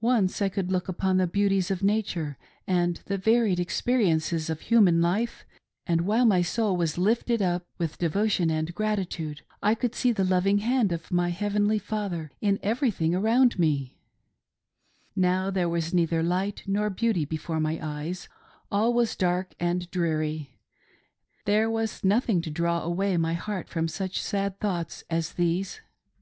[0.00, 5.02] Once I could look upon the beauties of nature and the varied experiences of human
[5.02, 5.44] life,
[5.86, 10.24] and while my soul was lifted up with devotion and gratitude, I could see the
[10.24, 13.98] lov ing hand of my Heavenly Father in everything around me,
[15.14, 18.30] Now there was neither light nor beauty before my eyes—
[18.72, 20.56] all was dark and dreary;
[21.44, 25.82] there was nothing to draw away my heart from such sad thoughts as these.